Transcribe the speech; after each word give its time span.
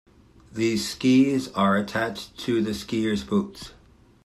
These 0.51 0.89
skis 0.89 1.49
are 1.51 1.77
attached 1.77 2.35
to 2.45 2.59
the 2.59 2.71
skiers' 2.71 3.23
boots. 3.23 3.73